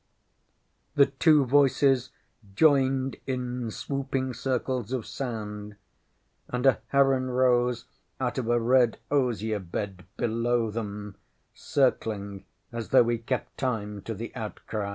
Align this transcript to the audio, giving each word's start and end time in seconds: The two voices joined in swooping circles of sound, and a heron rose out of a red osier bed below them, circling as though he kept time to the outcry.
The 0.95 1.05
two 1.05 1.45
voices 1.45 2.09
joined 2.55 3.17
in 3.27 3.69
swooping 3.69 4.33
circles 4.33 4.91
of 4.91 5.05
sound, 5.05 5.75
and 6.47 6.65
a 6.65 6.79
heron 6.87 7.29
rose 7.29 7.85
out 8.19 8.39
of 8.39 8.47
a 8.47 8.59
red 8.59 8.97
osier 9.11 9.59
bed 9.59 10.05
below 10.17 10.71
them, 10.71 11.17
circling 11.53 12.45
as 12.71 12.89
though 12.89 13.07
he 13.09 13.19
kept 13.19 13.59
time 13.59 14.01
to 14.01 14.15
the 14.15 14.33
outcry. 14.33 14.89